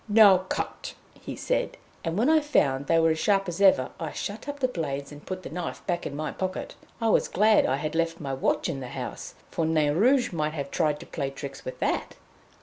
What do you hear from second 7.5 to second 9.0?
I had left my watch in the